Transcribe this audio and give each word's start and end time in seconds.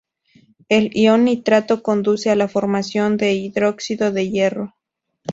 El 0.67 0.89
ion 0.97 1.23
nitrato 1.25 1.83
conduce 1.83 2.31
a 2.31 2.35
la 2.35 2.47
formación 2.47 3.17
de 3.17 3.33
hidróxido 3.33 4.11
de 4.11 4.31
hierro. 4.31 4.73